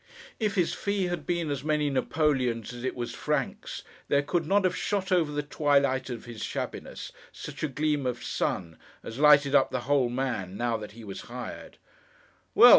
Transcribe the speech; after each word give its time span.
If 0.39 0.55
his 0.55 0.73
fee 0.73 1.03
had 1.09 1.27
been 1.27 1.51
as 1.51 1.63
many 1.63 1.87
napoleons 1.91 2.73
as 2.73 2.83
it 2.83 2.95
was 2.95 3.13
francs, 3.13 3.83
there 4.07 4.23
could 4.23 4.47
not 4.47 4.63
have 4.63 4.75
shot 4.75 5.11
over 5.11 5.31
the 5.31 5.43
twilight 5.43 6.09
of 6.09 6.25
his 6.25 6.43
shabbiness 6.43 7.11
such 7.31 7.61
a 7.61 7.67
gleam 7.67 8.07
of 8.07 8.23
sun, 8.23 8.79
as 9.03 9.19
lighted 9.19 9.53
up 9.53 9.69
the 9.69 9.81
whole 9.81 10.09
man, 10.09 10.57
now 10.57 10.75
that 10.75 10.93
he 10.93 11.03
was 11.03 11.21
hired. 11.29 11.77
'Well! 12.55 12.69